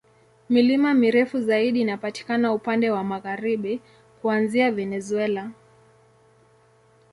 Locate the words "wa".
2.91-3.03